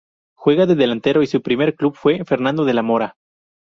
[0.35, 3.17] Juega de delantero y su primer club fue Fernando de la Mora.